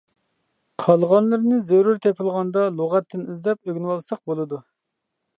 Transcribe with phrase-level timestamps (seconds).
[0.83, 4.61] قالغانلىرىنى زۆرۈر تېپىلغاندا لۇغەتتىن ئىزدەپ ئۆگىنىۋالساق بولىدۇ.